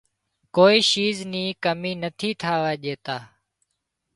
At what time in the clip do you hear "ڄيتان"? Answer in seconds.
2.83-3.21